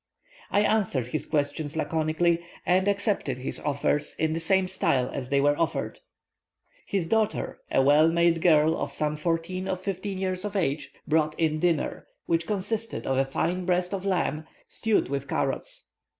[0.49, 5.39] I answered his questions laconically, and accepted his offers in the same style as they
[5.39, 5.99] were offered.
[6.87, 11.39] His daughter, a well made girl of some fourteen or fifteen years of age, brought
[11.39, 15.85] in dinner, which consisted of a fine breast of lamb, stewed with carrots.